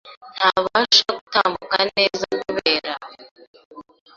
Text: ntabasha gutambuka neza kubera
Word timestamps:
ntabasha 0.37 1.07
gutambuka 1.19 1.77
neza 1.95 2.23
kubera 2.43 2.91